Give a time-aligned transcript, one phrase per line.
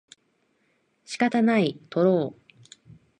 [1.05, 2.53] 仕方ない、とろう